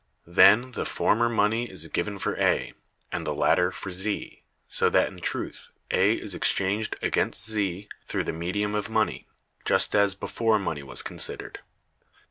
[0.25, 2.73] Then the former money is given for A,
[3.11, 8.23] and the latter for Z, so that in truth A is exchanged against Z through
[8.23, 9.27] the medium of money,
[9.63, 11.59] just as before money was considered.